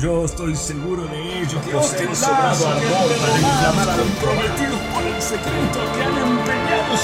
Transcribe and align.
yo 0.00 0.24
estoy 0.24 0.56
seguro 0.56 1.04
de 1.06 1.40
ello. 1.40 1.60
Que 1.62 1.70
poseen 1.70 2.16
sobrado 2.16 2.68
ardor 2.68 3.16
para 3.20 3.38
inflamar 3.38 3.90
a 3.90 3.96
los 3.96 4.06
comprometidos 4.06 4.80
por 4.94 5.02
el 5.02 5.22
secreto 5.22 5.78
que 5.94 6.02
han 6.02 6.16
empeñado 6.16 6.96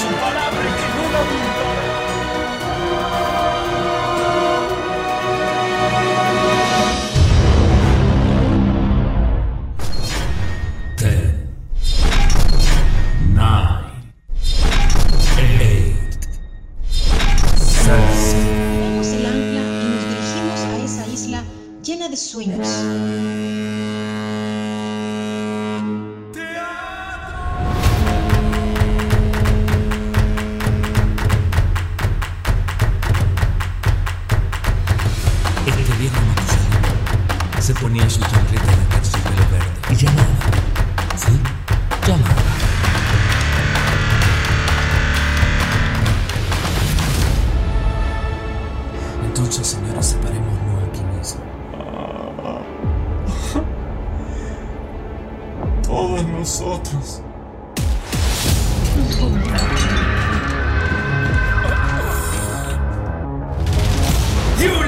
Todos 56.17 56.31
nosotros. 56.31 57.22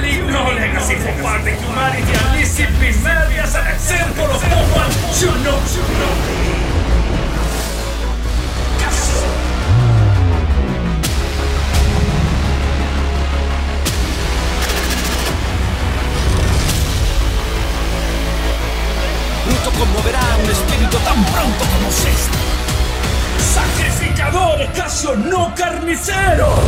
Leave 0.00 0.24
no 0.30 0.52
legacy 0.52 0.94
for 0.94 1.22
part 1.22 1.42
of 1.42 1.48
humanity 1.48 2.12
and 2.14 2.40
listen 2.40 2.72
be 2.80 2.96
merely 3.04 3.38
as 3.40 3.54
an 3.54 3.66
example 3.74 4.24
of 4.24 4.42
what 4.72 5.20
you 5.20 5.28
know, 5.44 5.60
you 5.74 6.62
know. 6.62 6.67
Este. 21.88 22.38
Sacrificadores, 23.54 24.68
Casio, 24.70 25.16
no 25.16 25.54
carniceros. 25.54 26.60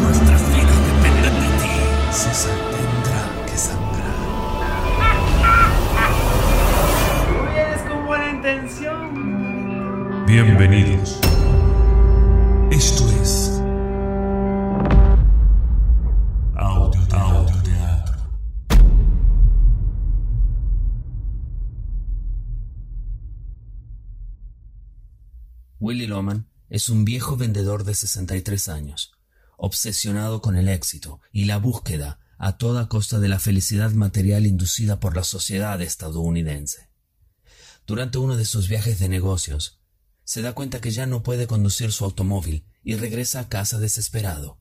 Nuestras 0.00 0.42
vidas 0.48 0.80
dependen 0.86 1.34
de 1.40 1.48
ti. 1.62 1.70
César 2.10 2.58
tendrá 2.72 3.22
que 3.46 3.56
sangrar. 3.56 4.18
Es 7.56 7.80
con 7.88 8.04
buena 8.06 8.30
intención. 8.30 10.24
Bienvenidos. 10.26 11.23
Willy 25.94 26.08
Loman 26.08 26.50
es 26.70 26.88
un 26.88 27.04
viejo 27.04 27.36
vendedor 27.36 27.84
de 27.84 27.94
63 27.94 28.68
años, 28.68 29.12
obsesionado 29.56 30.42
con 30.42 30.56
el 30.56 30.68
éxito 30.68 31.20
y 31.30 31.44
la 31.44 31.58
búsqueda 31.58 32.18
a 32.36 32.58
toda 32.58 32.88
costa 32.88 33.20
de 33.20 33.28
la 33.28 33.38
felicidad 33.38 33.92
material 33.92 34.44
inducida 34.44 34.98
por 34.98 35.14
la 35.14 35.22
sociedad 35.22 35.80
estadounidense. 35.80 36.90
Durante 37.86 38.18
uno 38.18 38.36
de 38.36 38.44
sus 38.44 38.68
viajes 38.68 38.98
de 38.98 39.08
negocios, 39.08 39.82
se 40.24 40.42
da 40.42 40.52
cuenta 40.52 40.80
que 40.80 40.90
ya 40.90 41.06
no 41.06 41.22
puede 41.22 41.46
conducir 41.46 41.92
su 41.92 42.04
automóvil 42.04 42.66
y 42.82 42.96
regresa 42.96 43.38
a 43.38 43.48
casa 43.48 43.78
desesperado, 43.78 44.58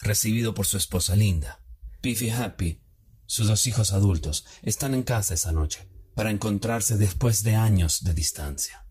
recibido 0.00 0.54
por 0.54 0.66
su 0.66 0.76
esposa 0.76 1.16
Linda. 1.16 1.60
Piff 2.00 2.22
y 2.22 2.30
Happy, 2.30 2.84
sus 3.26 3.48
dos 3.48 3.66
hijos 3.66 3.92
adultos, 3.92 4.46
están 4.62 4.94
en 4.94 5.02
casa 5.02 5.34
esa 5.34 5.50
noche 5.50 5.88
para 6.14 6.30
encontrarse 6.30 6.96
después 6.96 7.42
de 7.42 7.56
años 7.56 8.04
de 8.04 8.14
distancia. 8.14 8.86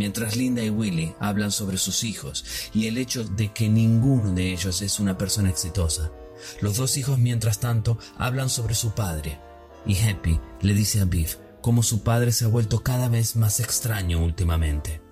Mientras 0.00 0.34
Linda 0.34 0.62
y 0.62 0.70
Willy 0.70 1.14
hablan 1.20 1.52
sobre 1.52 1.76
sus 1.76 2.04
hijos 2.04 2.42
y 2.72 2.86
el 2.86 2.96
hecho 2.96 3.22
de 3.22 3.52
que 3.52 3.68
ninguno 3.68 4.32
de 4.32 4.50
ellos 4.50 4.80
es 4.80 4.98
una 4.98 5.18
persona 5.18 5.50
exitosa, 5.50 6.10
los 6.62 6.78
dos 6.78 6.96
hijos 6.96 7.18
mientras 7.18 7.60
tanto 7.60 7.98
hablan 8.16 8.48
sobre 8.48 8.74
su 8.74 8.92
padre 8.92 9.38
y 9.84 9.98
Happy 9.98 10.40
le 10.62 10.72
dice 10.72 11.02
a 11.02 11.04
Biff 11.04 11.36
cómo 11.60 11.82
su 11.82 12.02
padre 12.02 12.32
se 12.32 12.46
ha 12.46 12.48
vuelto 12.48 12.82
cada 12.82 13.10
vez 13.10 13.36
más 13.36 13.60
extraño 13.60 14.24
últimamente. 14.24 15.02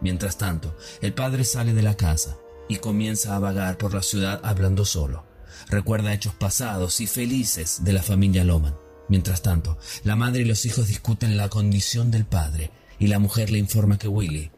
Mientras 0.00 0.38
tanto, 0.38 0.76
el 1.02 1.12
padre 1.12 1.42
sale 1.42 1.74
de 1.74 1.82
la 1.82 1.96
casa 1.96 2.36
y 2.68 2.76
comienza 2.76 3.34
a 3.34 3.40
vagar 3.40 3.78
por 3.78 3.94
la 3.94 4.02
ciudad 4.02 4.40
hablando 4.44 4.84
solo. 4.84 5.26
Recuerda 5.70 6.14
hechos 6.14 6.34
pasados 6.34 7.00
y 7.00 7.08
felices 7.08 7.82
de 7.82 7.94
la 7.94 8.04
familia 8.04 8.44
Loman. 8.44 8.76
Mientras 9.08 9.42
tanto, 9.42 9.76
la 10.04 10.14
madre 10.14 10.42
y 10.42 10.44
los 10.44 10.66
hijos 10.66 10.86
discuten 10.86 11.36
la 11.36 11.48
condición 11.48 12.12
del 12.12 12.26
padre 12.26 12.70
y 12.98 13.06
la 13.06 13.18
mujer 13.18 13.50
le 13.50 13.58
informa 13.58 13.98
que 13.98 14.08
Willy 14.08 14.50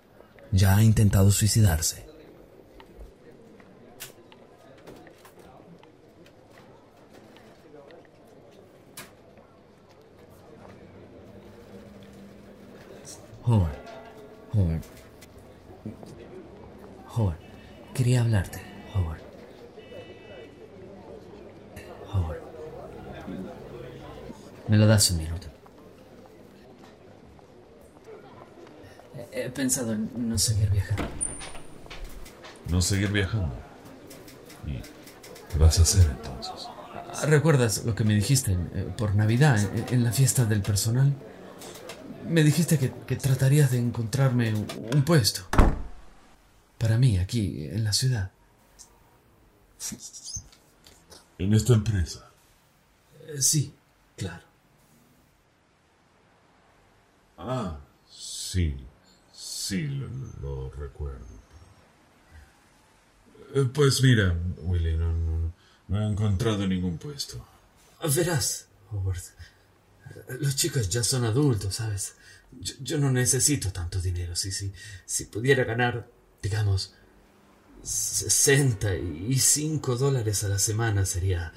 ya 0.52 0.76
ha 0.76 0.82
intentado 0.82 1.30
suicidarse. 1.30 2.06
Howard, 13.44 13.78
Howard, 14.52 14.82
Howard, 17.16 17.38
quería 17.94 18.20
hablarte, 18.20 18.60
Howard. 18.94 19.20
Howard. 22.12 22.40
¿Me 24.68 24.76
lo 24.76 24.86
das 24.86 25.10
un 25.10 25.18
minuto? 25.18 25.39
He 29.50 29.53
pensado 29.53 29.94
en 29.94 30.09
no 30.28 30.38
seguir 30.38 30.71
viajando. 30.71 31.09
No 32.69 32.81
seguir 32.81 33.11
viajando. 33.11 33.53
¿Y 34.65 34.75
qué 35.50 35.59
vas 35.59 35.81
a 35.81 35.83
hacer 35.83 36.09
entonces? 36.09 36.69
¿Recuerdas 37.27 37.84
lo 37.84 37.97
que 37.97 38.05
me 38.05 38.15
dijiste 38.15 38.53
eh, 38.53 38.88
por 38.97 39.16
Navidad 39.16 39.59
en, 39.91 40.05
la 40.05 40.12
fiesta 40.12 40.44
del 40.44 40.62
personal? 40.62 41.12
Me 42.28 42.44
dijiste 42.44 42.79
que, 42.79 42.93
que 43.08 43.17
tratarías 43.17 43.73
de 43.73 43.79
encontrarme 43.79 44.55
un, 44.55 44.69
un 44.94 45.02
puesto. 45.02 45.43
Para 46.79 46.96
mí, 46.96 47.19
aquí, 47.19 47.64
en 47.64 47.82
la 47.82 47.93
ciudad. 47.93 48.31
En 51.38 51.53
esta 51.55 51.75
empresa. 51.75 52.31
Eh, 53.26 53.43
sí, 53.43 53.75
claro. 54.17 54.44
Ah, 57.37 57.81
sí. 58.08 58.76
Sí, 59.70 59.87
lo, 59.87 60.08
lo 60.40 60.70
recuerdo. 60.70 61.26
Eh, 63.55 63.69
Pues 63.72 64.02
mira, 64.02 64.37
Willy, 64.58 64.96
no, 64.96 65.12
no, 65.12 65.52
no 65.88 66.02
he 66.02 66.06
encontrado 66.11 66.67
ningún 66.67 66.99
puesto. 66.99 67.46
Verás, 68.14 68.67
Howard. 68.90 69.22
Los 70.40 70.56
chicos 70.56 70.88
ya 70.88 71.05
son 71.05 71.25
adultos, 71.25 71.76
¿sabes? 71.76 72.17
Yo, 72.58 72.75
yo 72.81 72.99
no 72.99 73.12
necesito 73.12 73.70
tanto 73.72 74.00
dinero. 74.00 74.34
Si, 74.34 74.50
si, 74.50 74.72
si 75.06 75.26
pudiera 75.26 75.62
ganar, 75.64 76.11
digamos, 76.43 76.94
65 77.82 79.96
dólares 79.96 80.43
a 80.44 80.49
la 80.49 80.58
semana 80.58 81.06
sería 81.06 81.52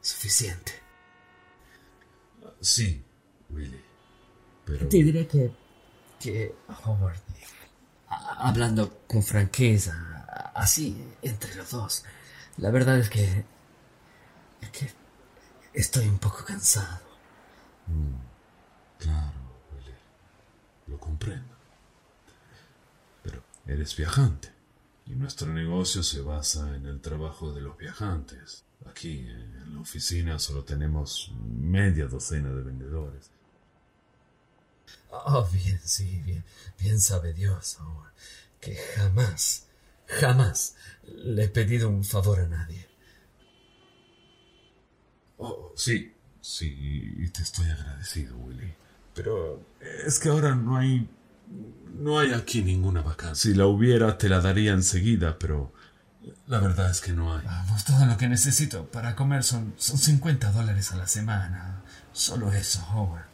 suficiente. 0.00 0.72
Sí, 2.60 3.02
Willy. 3.50 3.80
Pero... 4.64 4.88
Te 4.88 5.02
diré 5.02 5.26
que, 5.26 5.50
que 6.18 6.54
Howard, 6.84 7.20
hablando 8.08 9.02
con 9.06 9.22
franqueza, 9.22 10.26
así, 10.54 11.14
entre 11.22 11.54
los 11.54 11.70
dos, 11.70 12.04
la 12.56 12.70
verdad 12.70 12.98
es 12.98 13.10
que, 13.10 13.44
es 14.60 14.70
que 14.70 14.90
estoy 15.72 16.08
un 16.08 16.18
poco 16.18 16.44
cansado. 16.44 17.00
Claro, 18.98 19.32
Willy. 19.74 19.94
Lo 20.88 20.98
comprendo. 20.98 21.54
Pero 23.22 23.42
eres 23.66 23.96
viajante. 23.96 24.52
Y 25.06 25.14
nuestro 25.14 25.52
negocio 25.52 26.02
se 26.02 26.20
basa 26.20 26.74
en 26.74 26.86
el 26.86 27.00
trabajo 27.00 27.52
de 27.52 27.62
los 27.62 27.78
viajantes. 27.78 28.64
Aquí, 28.86 29.20
en 29.20 29.74
la 29.74 29.80
oficina, 29.80 30.38
solo 30.38 30.64
tenemos 30.64 31.32
media 31.40 32.06
docena 32.06 32.50
de 32.50 32.62
vendedores. 32.62 33.30
Oh, 35.10 35.48
bien, 35.52 35.80
sí, 35.84 36.22
bien, 36.24 36.44
bien 36.78 37.00
sabe 37.00 37.32
Dios, 37.32 37.78
Howard, 37.80 38.12
que 38.60 38.76
jamás, 38.96 39.66
jamás 40.06 40.74
le 41.06 41.44
he 41.44 41.48
pedido 41.48 41.88
un 41.88 42.04
favor 42.04 42.40
a 42.40 42.46
nadie. 42.46 42.86
Oh, 45.38 45.72
sí, 45.76 46.14
sí, 46.40 47.14
y 47.18 47.28
te 47.28 47.42
estoy 47.42 47.70
agradecido, 47.70 48.36
Willy. 48.36 48.74
Pero 49.14 49.64
es 50.04 50.18
que 50.18 50.28
ahora 50.28 50.54
no 50.54 50.76
hay. 50.76 51.08
No 51.94 52.18
hay 52.18 52.32
aquí 52.32 52.62
ninguna 52.62 53.02
vacancia. 53.02 53.50
Si 53.50 53.56
la 53.56 53.66
hubiera, 53.66 54.18
te 54.18 54.28
la 54.28 54.40
daría 54.40 54.72
enseguida, 54.72 55.38
pero 55.38 55.72
la 56.46 56.60
verdad 56.60 56.90
es 56.90 57.00
que 57.00 57.12
no 57.12 57.36
hay. 57.36 57.44
Vamos, 57.44 57.84
todo 57.84 58.06
lo 58.06 58.16
que 58.16 58.28
necesito 58.28 58.86
para 58.86 59.16
comer 59.16 59.42
son, 59.42 59.74
son 59.76 59.98
50 59.98 60.52
dólares 60.52 60.92
a 60.92 60.96
la 60.96 61.06
semana. 61.06 61.82
Solo 62.12 62.52
eso, 62.52 62.86
Howard. 62.92 63.26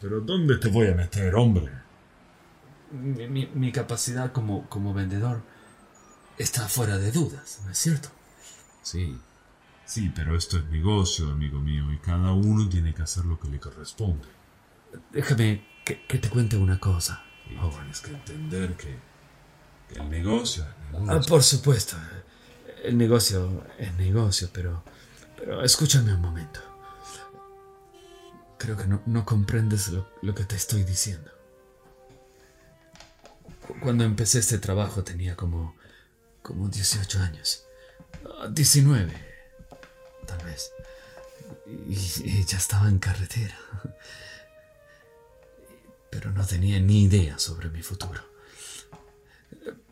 Pero 0.00 0.20
¿dónde 0.20 0.56
te 0.58 0.68
voy 0.68 0.88
a 0.88 0.94
meter, 0.94 1.34
hombre? 1.34 1.70
Mi, 2.92 3.28
mi- 3.28 3.50
mi 3.54 3.72
capacidad 3.72 4.32
como, 4.32 4.68
como 4.68 4.92
vendedor 4.94 5.42
está 6.38 6.66
fuera 6.68 6.98
de 6.98 7.12
dudas, 7.12 7.60
¿no 7.64 7.70
es 7.70 7.78
cierto? 7.78 8.08
Sí, 8.82 9.16
sí, 9.84 10.10
pero 10.14 10.36
esto 10.36 10.56
es 10.58 10.64
negocio, 10.66 11.30
amigo 11.30 11.60
mío, 11.60 11.92
y 11.92 11.98
cada 11.98 12.32
uno 12.32 12.68
tiene 12.68 12.94
que 12.94 13.02
hacer 13.02 13.24
lo 13.26 13.38
que 13.38 13.48
le 13.48 13.60
corresponde. 13.60 14.26
Déjame 15.12 15.64
que, 15.84 16.04
que 16.06 16.18
te 16.18 16.28
cuente 16.30 16.56
una 16.56 16.80
cosa. 16.80 17.22
Y 17.48 17.54
tienes 17.70 18.00
que 18.00 18.10
entender 18.12 18.76
que, 18.76 18.96
que 19.88 20.00
el 20.00 20.08
negocio 20.10 20.64
es 20.64 20.68
Ah, 20.94 21.00
negocio. 21.02 21.28
por 21.28 21.42
supuesto, 21.42 21.96
el 22.82 22.96
negocio 22.96 23.64
es 23.78 23.94
negocio, 23.96 24.48
pero, 24.52 24.82
pero 25.36 25.62
escúchame 25.62 26.14
un 26.14 26.22
momento. 26.22 26.60
Creo 28.60 28.76
que 28.76 28.86
no, 28.86 29.02
no 29.06 29.24
comprendes 29.24 29.88
lo, 29.88 30.06
lo 30.20 30.34
que 30.34 30.44
te 30.44 30.54
estoy 30.54 30.84
diciendo. 30.84 31.30
Cu- 33.66 33.80
Cuando 33.80 34.04
empecé 34.04 34.38
este 34.38 34.58
trabajo 34.58 35.02
tenía 35.02 35.34
como, 35.34 35.74
como 36.42 36.68
18 36.68 37.20
años. 37.20 37.64
Ah, 38.38 38.48
19, 38.50 39.12
tal 40.26 40.44
vez. 40.44 40.72
Y, 41.88 42.44
ya 42.44 42.58
estaba 42.58 42.88
en 42.90 42.98
carretera. 42.98 43.56
Pero 46.10 46.30
no 46.32 46.44
tenía 46.44 46.78
ni 46.80 47.04
idea 47.04 47.38
sobre 47.38 47.70
mi 47.70 47.82
futuro. 47.82 48.20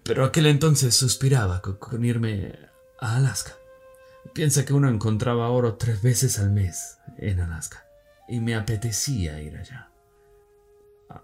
Pero 0.03 0.25
aquel 0.27 0.45
entonces 0.47 0.95
suspiraba 0.95 1.63
co- 1.63 1.79
con, 1.79 2.05
irme 2.05 2.59
a 3.01 3.17
Alaska. 3.17 3.57
Piensa 4.35 4.67
que 4.67 4.75
uno 4.75 4.91
encontraba 4.91 5.49
oro 5.49 5.77
tres 5.77 6.03
veces 6.03 6.39
al 6.39 6.51
mes 6.51 6.99
en 7.17 7.41
Alaska. 7.41 7.85
Y 8.29 8.41
me 8.41 8.55
apetecía 8.55 9.41
ir 9.41 9.57
allá. 9.57 9.91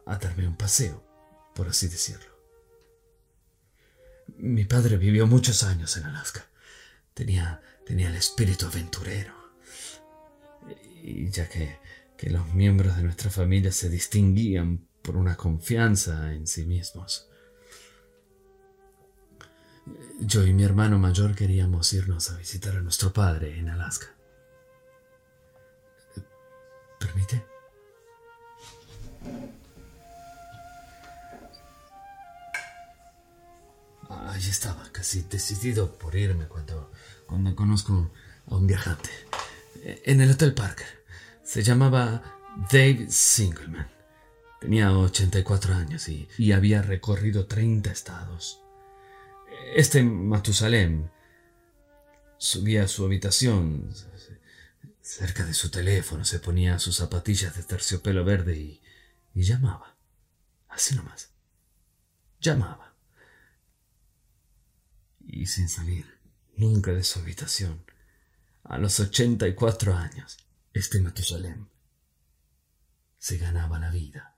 A, 0.07 0.17
darme 0.17 0.49
un 0.49 0.57
paseo, 0.57 1.05
por 1.55 1.69
así 1.69 1.89
decirlo. 1.89 2.33
Mi 4.39 4.65
padre 4.65 4.97
vivió 4.97 5.27
muchos 5.27 5.63
años 5.63 5.97
en 5.97 6.05
Alaska. 6.05 6.47
Tenía, 7.13 7.61
tenía 7.87 8.09
el 8.09 8.17
espíritu 8.17 8.67
aventurero. 8.67 9.35
Y 11.03 11.29
ya 11.29 11.49
que, 11.49 11.79
que 12.17 12.31
los 12.31 12.55
miembros 12.55 12.97
de 12.97 13.03
nuestra 13.03 13.31
familia 13.31 13.71
se 13.71 13.91
distinguían 13.91 14.89
por 15.03 15.17
una 15.17 15.37
confianza 15.37 16.33
en 16.33 16.47
sí 16.47 16.65
mismos. 16.65 17.29
Yo 20.21 20.47
y 20.47 20.55
mi 20.55 20.63
hermano 20.63 20.99
mayor 20.99 21.35
queríamos 21.35 21.93
irnos 21.93 22.31
a 22.31 22.39
visitar 22.39 22.77
a 22.77 22.81
nuestro 22.81 23.13
padre 23.13 23.59
en 23.59 23.69
Alaska. 23.69 24.14
¿Permite? 27.05 27.45
Allí 34.09 34.51
estaba, 34.51 34.83
casi 34.91 35.23
decidido 35.23 35.99
por 35.99 36.17
irme 36.17 36.47
cuando, 36.47 36.91
cuando 37.27 37.55
conozco 37.55 38.11
a 38.47 38.57
un 38.57 38.67
viajante. 38.67 39.11
En 39.83 40.23
el 40.23 40.31
Hotel 40.31 40.55
Parker. 40.55 41.05
Se 41.43 41.63
llamaba 41.63 42.23
Dave 42.73 43.07
Singleman. 43.11 43.89
Tenía 44.61 44.97
84 44.97 45.75
años 45.75 46.09
y, 46.09 46.27
y 46.39 46.53
había 46.53 46.81
recorrido 46.81 47.47
30 47.47 47.93
estados. 47.93 48.63
Este 49.77 50.03
Matusalem 50.03 51.11
subía 52.39 52.85
a 52.85 52.89
su 52.89 53.05
habitación, 53.05 53.91
cerca 55.05 55.45
de 55.45 55.53
su 55.53 55.71
teléfono, 55.71 56.25
se 56.25 56.41
ponía 56.41 56.79
sus 56.79 56.97
zapatillas 56.97 57.55
de 57.55 57.63
terciopelo 57.63 58.25
verde 58.25 58.57
y, 58.57 58.83
y 59.35 59.43
llamaba. 59.43 59.97
Así 60.69 60.95
nomás. 60.95 61.31
Llamaba. 62.41 62.95
Y 65.21 65.47
sin 65.47 65.69
salir 65.69 66.19
nunca 66.57 66.93
de 66.93 67.05
su 67.05 67.19
habitación. 67.19 67.85
A 68.63 68.79
los 68.79 68.99
84 68.99 69.95
años, 69.95 70.39
este 70.73 71.01
Matusalem 71.03 71.69
se 73.19 73.37
ganaba 73.37 73.79
la 73.79 73.91
vida. 73.91 74.34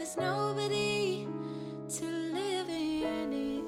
There's 0.00 0.16
nobody 0.16 1.26
to 1.90 2.04
live 2.32 2.68
in 2.70 3.32
it. 3.32 3.64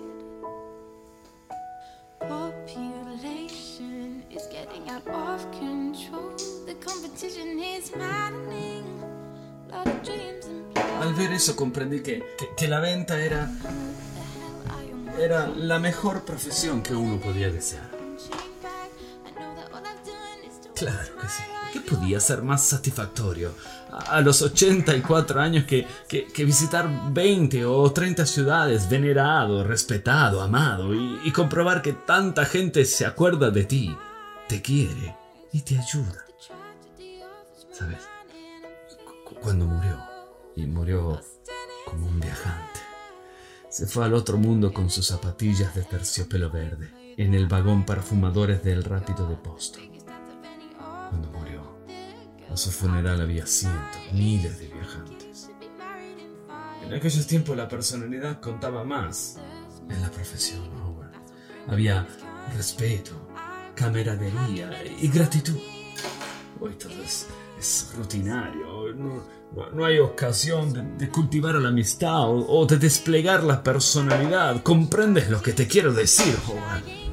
Population 2.27 4.25
is 4.31 4.47
getting 4.51 4.89
out 4.89 5.07
of 5.09 5.45
control. 5.53 6.31
The 6.65 6.75
competition 6.81 7.61
is 7.61 7.95
maddening. 7.95 8.87
Al 11.03 11.15
ver 11.15 11.33
eso 11.33 11.55
comprendí 11.55 12.01
que, 12.03 12.23
que- 12.39 12.55
que 12.57 12.69
la 12.69 12.81
venta 12.81 13.19
era, 13.23 13.51
era 15.19 15.49
la 15.49 15.79
mejor 15.79 16.25
profesión 16.25 16.83
que 16.83 16.95
uno 16.95 17.19
podía 17.21 17.51
desear. 17.51 17.91
Claro 20.75 21.17
que 21.21 21.29
sí. 21.29 21.43
¿Qué 21.73 21.81
podía 21.81 22.21
ser 22.21 22.43
más 22.43 22.63
satisfactorio 22.65 23.55
a, 23.91 24.21
los 24.21 24.43
84 24.43 25.41
años 25.41 25.65
que, 25.65 25.87
que- 26.09 26.27
que 26.27 26.45
visitar 26.45 26.89
20 27.13 27.65
o 27.65 27.91
30 27.93 28.27
ciudades, 28.27 28.89
venerado, 28.91 29.65
respetado, 29.65 30.43
amado 30.43 30.95
y, 30.95 31.31
comprobar 31.33 31.81
que 31.83 31.93
tanta 31.95 32.45
gente 32.45 32.85
se 32.85 33.07
acuerda 33.07 33.51
de 33.51 33.65
ti, 33.65 33.97
te 34.49 34.61
quiere 34.61 35.17
y 35.53 35.61
te 35.63 35.79
ayuda? 35.79 36.25
¿Sabes? 37.73 37.99
Cu- 39.27 39.35
Cuando 39.41 39.65
murió, 39.67 39.99
y 40.57 40.67
murió 40.67 41.21
como 41.87 42.07
un 42.07 42.21
viajante, 42.21 42.81
se 43.71 43.87
fue 43.87 44.05
al 44.05 44.13
otro 44.15 44.37
mundo 44.37 44.73
con 44.73 44.91
sus 44.91 45.07
zapatillas 45.07 45.75
de 45.75 45.83
terciopelo 45.85 46.51
verde 46.51 46.91
en 47.17 47.33
el 47.35 47.47
vagón 47.47 47.85
para 47.85 48.03
fumadores 48.03 48.63
del 48.63 48.85
rápido 48.85 49.27
de 49.29 49.35
Boston. 49.37 49.83
A 52.53 52.57
su 52.59 52.71
funeral 52.71 53.19
había 53.23 53.47
cientos, 53.47 54.03
miles 54.13 54.59
de 54.59 54.67
viajantes. 54.69 55.51
En 56.85 56.93
aquellos 56.93 57.27
tiempos 57.27 57.57
la 57.57 57.67
personalidad 57.67 58.41
contaba 58.41 58.85
más 58.85 59.39
en 59.89 60.03
la 60.03 60.11
profesión, 60.11 60.61
Howard. 60.85 61.13
Había 61.67 62.07
respeto, 62.55 63.13
camaradería 63.75 64.71
y 65.01 65.09
gratitud. 65.09 65.57
Hoy 66.61 66.75
todo 66.75 66.93
es, 67.03 67.95
rutinario. 67.97 68.93
No, 69.73 69.85
hay 69.87 69.99
ocasión 69.99 70.75
de, 70.75 70.83
de 70.83 71.09
cultivar 71.11 71.55
la 71.55 71.71
amistad 71.71 72.29
o, 72.29 72.61
o 72.61 72.67
de 72.67 72.77
desplegar 72.77 73.45
la 73.45 73.63
personalidad. 73.63 74.63
¿Comprendes 74.63 75.31
lo 75.31 75.41
que 75.41 75.55
te 75.55 75.67
quiero 75.67 75.95
decir, 75.95 76.37
Howard? 76.47 77.12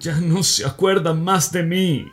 ya 0.00 0.18
no 0.18 0.42
se 0.42 0.66
acuerda 0.66 1.12
más 1.12 1.52
de 1.52 1.62
mí. 1.62 2.12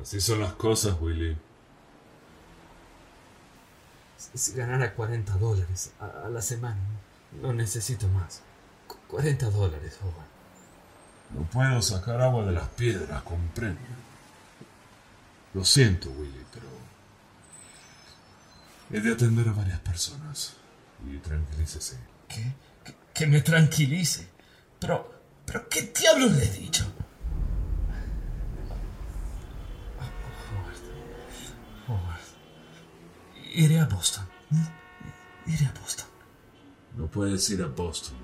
Así 0.00 0.20
son 0.20 0.40
las 0.40 0.54
cosas, 0.54 1.00
Willy. 1.00 1.38
Si 4.16 4.52
ganara 4.54 4.94
40 4.94 5.36
dólares 5.36 5.92
a, 6.00 6.28
la 6.28 6.42
semana, 6.42 6.80
no 7.40 7.52
necesito 7.52 8.08
más. 8.08 8.42
40 9.08 9.50
dólares, 9.50 9.98
joven. 10.02 10.41
No 11.34 11.42
puedo 11.44 11.80
sacar 11.80 12.20
agua 12.20 12.44
de 12.44 12.52
las 12.52 12.68
piedras, 12.68 13.22
comprendo. 13.22 13.80
Lo 15.54 15.64
siento, 15.64 16.10
Willy, 16.10 16.44
pero 16.52 16.66
he 18.90 19.00
de 19.00 19.12
atender 19.12 19.48
a 19.48 19.52
varias 19.52 19.80
personas. 19.80 20.54
Y 21.06 21.16
tranquilícese. 21.18 21.98
¿Qué? 22.28 22.54
Que, 22.84 22.94
que 23.12 23.26
me 23.26 23.40
tranquilice. 23.40 24.28
Pero, 24.78 25.12
pero, 25.44 25.68
¿qué 25.68 25.92
diablos 25.98 26.32
le 26.32 26.44
he 26.44 26.50
dicho? 26.52 26.84
Howard. 30.48 32.00
Howard. 32.00 32.20
Iré 33.54 33.80
a 33.80 33.86
Boston. 33.86 34.26
Iré 35.46 35.66
a 35.66 35.80
Boston. 35.80 36.06
No 36.96 37.06
puedes 37.06 37.48
ir 37.50 37.62
a 37.62 37.66
Boston. 37.66 38.16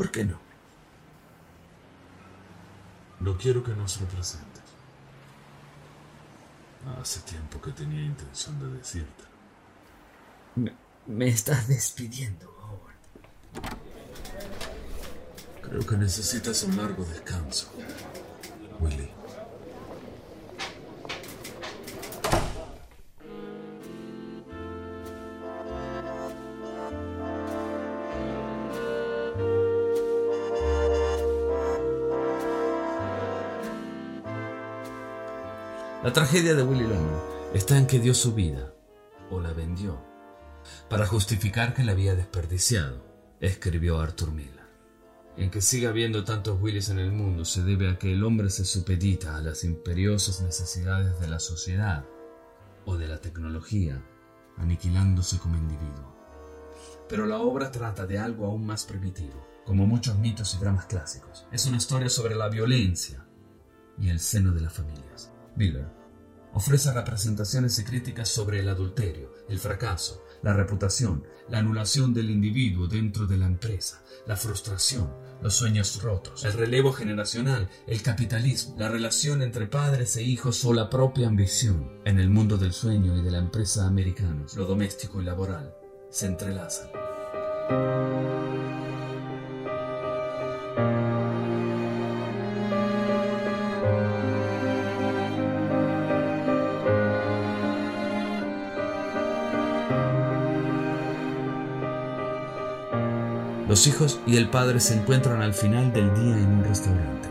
¿Por 0.00 0.10
qué 0.10 0.24
no? 0.24 0.40
No 3.20 3.36
quiero 3.36 3.62
que 3.62 3.72
nos 3.72 4.00
representes. 4.00 4.62
Hace 6.98 7.20
tiempo 7.20 7.60
que 7.60 7.70
tenía 7.72 8.00
intención 8.00 8.58
de 8.60 8.78
decirte. 8.78 9.24
Me, 10.56 10.72
me 11.06 11.28
estás 11.28 11.68
despidiendo, 11.68 12.48
Howard. 12.48 13.74
Creo 15.60 15.86
que 15.86 15.96
necesitas 15.98 16.62
un 16.62 16.78
largo 16.78 17.04
descanso. 17.04 17.70
La 36.10 36.14
tragedia 36.14 36.56
de 36.56 36.64
Willy 36.64 36.88
Loman 36.88 37.22
está 37.54 37.78
en 37.78 37.86
que 37.86 38.00
dio 38.00 38.14
su 38.14 38.34
vida, 38.34 38.74
o 39.30 39.40
la 39.40 39.52
vendió, 39.52 40.04
para 40.88 41.06
justificar 41.06 41.72
que 41.72 41.84
la 41.84 41.92
había 41.92 42.16
desperdiciado, 42.16 43.00
escribió 43.38 44.00
Arthur 44.00 44.32
Miller. 44.32 44.66
En 45.36 45.52
que 45.52 45.60
siga 45.60 45.90
habiendo 45.90 46.24
tantos 46.24 46.60
Willys 46.60 46.88
en 46.88 46.98
el 46.98 47.12
mundo 47.12 47.44
se 47.44 47.62
debe 47.62 47.88
a 47.88 47.96
que 47.96 48.12
el 48.12 48.24
hombre 48.24 48.50
se 48.50 48.64
supedita 48.64 49.36
a 49.36 49.40
las 49.40 49.62
imperiosas 49.62 50.40
necesidades 50.40 51.20
de 51.20 51.28
la 51.28 51.38
sociedad 51.38 52.04
o 52.86 52.96
de 52.96 53.06
la 53.06 53.20
tecnología, 53.20 54.04
aniquilándose 54.56 55.38
como 55.38 55.58
individuo. 55.58 56.12
Pero 57.08 57.24
la 57.24 57.38
obra 57.38 57.70
trata 57.70 58.04
de 58.04 58.18
algo 58.18 58.46
aún 58.46 58.66
más 58.66 58.84
primitivo, 58.84 59.46
como 59.64 59.86
muchos 59.86 60.18
mitos 60.18 60.56
y 60.56 60.58
dramas 60.58 60.86
clásicos. 60.86 61.46
Es 61.52 61.66
una 61.66 61.76
historia 61.76 62.08
sobre 62.08 62.34
la 62.34 62.48
violencia 62.48 63.24
y 63.96 64.08
el 64.08 64.18
seno 64.18 64.50
de 64.50 64.62
las 64.62 64.72
familias. 64.72 65.30
Miller 65.54 65.99
ofrece 66.54 66.92
representaciones 66.92 67.78
y 67.78 67.84
críticas 67.84 68.28
sobre 68.28 68.60
el 68.60 68.68
adulterio, 68.68 69.32
el 69.48 69.58
fracaso, 69.58 70.24
la 70.42 70.52
reputación, 70.52 71.24
la 71.48 71.58
anulación 71.58 72.14
del 72.14 72.30
individuo 72.30 72.86
dentro 72.86 73.26
de 73.26 73.36
la 73.36 73.46
empresa, 73.46 74.02
la 74.26 74.36
frustración, 74.36 75.10
los 75.42 75.54
sueños 75.54 76.02
rotos, 76.02 76.44
el 76.44 76.52
relevo 76.52 76.92
generacional, 76.92 77.68
el 77.86 78.02
capitalismo, 78.02 78.76
la 78.78 78.88
relación 78.88 79.42
entre 79.42 79.66
padres 79.66 80.16
e 80.16 80.22
hijos 80.22 80.64
o 80.64 80.72
la 80.72 80.90
propia 80.90 81.28
ambición. 81.28 82.00
En 82.04 82.18
el 82.18 82.30
mundo 82.30 82.58
del 82.58 82.72
sueño 82.72 83.16
y 83.16 83.22
de 83.22 83.30
la 83.30 83.38
empresa 83.38 83.86
americanos, 83.86 84.54
lo 84.56 84.66
doméstico 84.66 85.20
y 85.20 85.24
laboral 85.24 85.74
se 86.10 86.26
entrelazan. 86.26 86.90
Los 103.70 103.86
hijos 103.86 104.18
y 104.26 104.36
el 104.36 104.50
padre 104.50 104.80
se 104.80 104.94
encuentran 104.94 105.42
al 105.42 105.54
final 105.54 105.92
del 105.92 106.12
día 106.12 106.36
en 106.36 106.54
un 106.54 106.64
restaurante. 106.64 107.28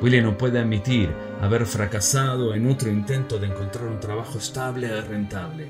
Willie 0.00 0.22
no 0.22 0.38
puede 0.38 0.60
admitir 0.60 1.10
haber 1.42 1.66
fracasado 1.66 2.54
en 2.54 2.70
otro 2.70 2.90
intento 2.90 3.38
de 3.38 3.48
encontrar 3.48 3.84
un 3.88 4.00
trabajo 4.00 4.38
estable 4.38 4.86
y 4.86 5.00
rentable. 5.02 5.68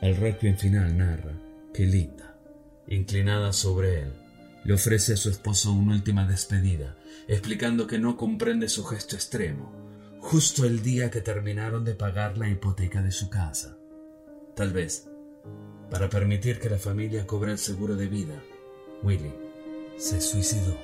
El 0.00 0.16
requiem 0.16 0.56
final 0.56 0.96
narra 0.96 1.32
que 1.74 1.84
Linda, 1.84 2.38
inclinada 2.86 3.52
sobre 3.52 4.00
él, 4.00 4.12
le 4.64 4.72
ofrece 4.72 5.12
a 5.12 5.18
su 5.18 5.28
esposo 5.28 5.72
una 5.72 5.92
última 5.92 6.26
despedida, 6.26 6.96
explicando 7.28 7.86
que 7.86 7.98
no 7.98 8.16
comprende 8.16 8.66
su 8.70 8.82
gesto 8.82 9.14
extremo, 9.14 9.72
justo 10.20 10.64
el 10.64 10.82
día 10.82 11.10
que 11.10 11.20
terminaron 11.20 11.84
de 11.84 11.94
pagar 11.94 12.38
la 12.38 12.48
hipoteca 12.48 13.02
de 13.02 13.12
su 13.12 13.28
casa. 13.28 13.76
Tal 14.54 14.72
vez, 14.72 15.06
para 15.90 16.08
permitir 16.08 16.58
que 16.58 16.70
la 16.70 16.78
familia 16.78 17.26
cobre 17.26 17.52
el 17.52 17.58
seguro 17.58 17.94
de 17.94 18.06
vida, 18.06 18.42
Willy 19.02 19.32
se 19.96 20.20
suicidó. 20.20 20.74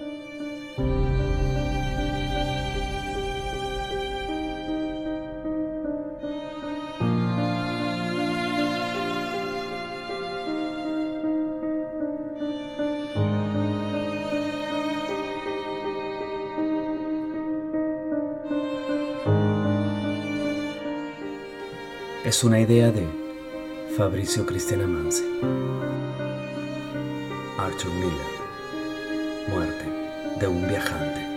Es 22.25 22.45
una 22.45 22.61
idea 22.61 22.91
de 22.91 23.07
Fabricio 23.97 24.47
Cristiana 24.47 24.87
Mansi. 24.87 25.23
Arthur 27.63 27.93
Miller. 27.93 29.47
Muerte 29.49 29.85
de 30.41 30.49
un 30.49 30.67
viajante. 30.67 31.32